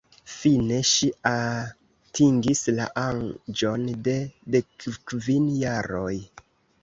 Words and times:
Fine 0.35 0.77
ŝi 0.91 1.07
atingis 1.31 2.63
la 2.79 2.87
aĝon 3.01 3.85
de 4.07 4.15
dekkvin 4.55 5.47
jaroj. 5.61 6.17